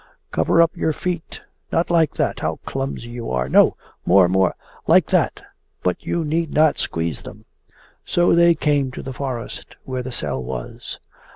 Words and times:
'Cover 0.31 0.63
up 0.63 0.75
my 0.75 0.91
feet. 0.91 1.41
Not 1.71 1.91
like 1.91 2.15
that 2.15 2.39
how 2.39 2.55
clumsy 2.65 3.09
you 3.09 3.29
are! 3.29 3.47
No! 3.47 3.75
More, 4.03 4.27
more 4.27 4.55
like 4.87 5.05
that! 5.11 5.43
But 5.83 6.03
you 6.03 6.23
need 6.25 6.51
not 6.51 6.79
squeeze 6.79 7.21
them!' 7.21 7.45
So 8.03 8.33
they 8.33 8.55
came 8.55 8.89
to 8.93 9.03
the 9.03 9.13
forest 9.13 9.75
where 9.85 10.01
the 10.01 10.11
cell 10.11 10.41
was. 10.41 10.97